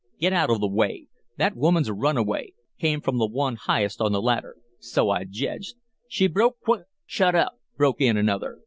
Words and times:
"Get 0.19 0.33
out 0.33 0.49
of 0.49 0.59
the 0.61 0.67
way. 0.67 1.05
That 1.37 1.55
woman's 1.55 1.87
a 1.87 1.93
runaway," 1.93 2.53
came 2.79 3.01
from 3.01 3.19
the 3.19 3.27
one 3.27 3.55
highest 3.55 4.01
on 4.01 4.13
the 4.13 4.19
ladder. 4.19 4.55
"So 4.79 5.11
I 5.11 5.25
jedge." 5.25 5.75
"She 6.07 6.25
broke 6.25 6.57
qu" 6.65 6.85
"Shut 7.05 7.35
up!" 7.35 7.59
broke 7.77 8.01
in 8.01 8.17
another. 8.17 8.57